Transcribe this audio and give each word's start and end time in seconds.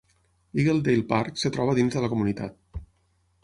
Eagledale 0.61 1.03
Park 1.11 1.37
es 1.41 1.55
troba 1.59 1.77
dins 1.81 1.99
de 1.99 2.05
la 2.07 2.13
comunitat. 2.17 2.85